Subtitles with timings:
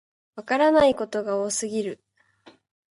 [0.35, 2.01] わからないことが多すぎる